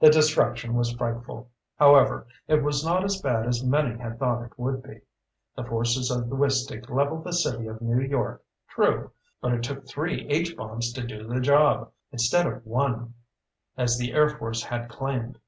The 0.00 0.10
destruction 0.10 0.74
was 0.74 0.92
frightful. 0.92 1.48
However, 1.78 2.26
it 2.46 2.62
was 2.62 2.84
not 2.84 3.04
as 3.04 3.22
bad 3.22 3.46
as 3.46 3.64
many 3.64 3.96
had 3.98 4.18
thought 4.18 4.42
it 4.44 4.58
would 4.58 4.82
be. 4.82 5.00
The 5.54 5.64
forces 5.64 6.10
of 6.10 6.28
the 6.28 6.36
Wistick 6.36 6.90
leveled 6.90 7.24
the 7.24 7.32
city 7.32 7.66
of 7.66 7.80
New 7.80 7.98
York, 8.02 8.44
true, 8.68 9.12
but 9.40 9.54
it 9.54 9.62
took 9.62 9.86
three 9.88 10.28
H 10.28 10.54
bombs 10.58 10.92
to 10.92 11.06
do 11.06 11.26
the 11.26 11.40
job, 11.40 11.90
instead 12.12 12.46
of 12.46 12.66
one, 12.66 13.14
as 13.78 13.96
the 13.96 14.12
Air 14.12 14.28
Force 14.28 14.62
had 14.62 14.90
claimed. 14.90 15.38